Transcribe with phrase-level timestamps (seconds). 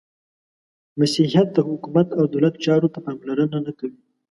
[0.99, 3.99] •مسیحیت د حکومت او دولت چارو ته پاملرنه نهکوي.